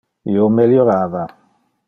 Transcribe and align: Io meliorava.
Io 0.35 0.47
meliorava. 0.55 1.23